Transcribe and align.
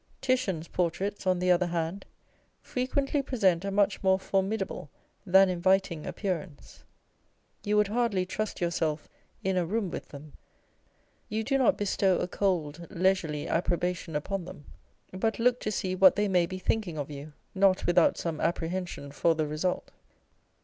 Titian's 0.19 0.67
portraits, 0.67 1.27
on 1.27 1.37
the 1.37 1.51
other 1.51 1.67
hand, 1.67 2.05
frequently 2.63 3.21
present 3.21 3.63
a 3.63 3.69
much 3.69 4.01
more 4.03 4.17
formidable 4.17 4.89
than 5.27 5.47
inviting 5.47 6.07
appearance. 6.07 6.83
You 7.63 7.77
would 7.77 7.89
hardly 7.89 8.25
trust 8.25 8.59
yourself 8.61 9.07
in 9.43 9.57
a 9.57 9.65
room 9.67 9.91
with 9.91 10.07
them. 10.07 10.33
You 11.29 11.43
do 11.43 11.55
not 11.55 11.77
bestow 11.77 12.17
a 12.17 12.27
cold, 12.27 12.87
leisurely 12.89 13.47
approbation 13.47 14.15
upon 14.15 14.45
them, 14.45 14.65
but 15.13 15.37
look 15.37 15.59
to 15.59 15.71
see 15.71 15.93
what 15.93 16.15
they 16.15 16.27
may 16.27 16.47
be 16.47 16.57
thinking 16.57 16.97
of 16.97 17.11
you, 17.11 17.33
not 17.53 17.85
without 17.85 18.17
some 18.17 18.41
apprehension 18.41 19.11
for 19.11 19.35
the 19.35 19.45
result. 19.45 19.91